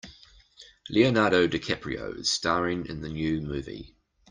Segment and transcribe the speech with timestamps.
[0.89, 3.95] Leonardo DiCaprio is staring in the new movie.